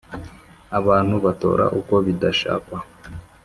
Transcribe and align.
abantu 0.79 1.15
batora 1.25 1.65
uko 1.79 1.93
bidashakwa, 2.05 2.77